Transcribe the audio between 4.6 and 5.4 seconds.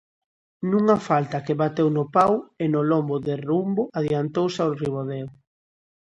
o Ribadeo.